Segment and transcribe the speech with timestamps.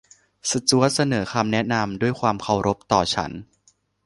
[0.49, 3.31] สจ๊วตเสนอคำแนะนำด้วยความเคารพต่อฉัน